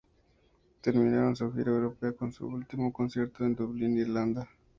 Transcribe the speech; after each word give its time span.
Terminaron 0.81 1.35
su 1.35 1.53
gira 1.53 1.69
europea 1.69 2.11
con 2.13 2.31
su 2.31 2.47
último 2.47 2.91
concierto 2.91 3.45
en 3.45 3.53
Dublín, 3.53 3.99
Irlanda. 3.99 4.49